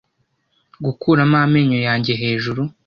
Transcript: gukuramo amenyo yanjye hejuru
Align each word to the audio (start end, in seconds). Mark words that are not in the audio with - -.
gukuramo 0.85 1.37
amenyo 1.45 1.79
yanjye 1.87 2.13
hejuru 2.21 2.61